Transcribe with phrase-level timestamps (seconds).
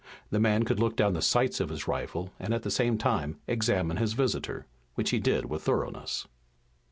[0.31, 3.37] The man could look down the sights of his rifle and at the same time
[3.47, 6.27] examine his visitor, which he did with thoroughness.